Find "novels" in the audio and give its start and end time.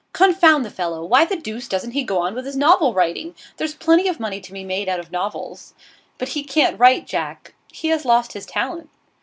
5.11-5.75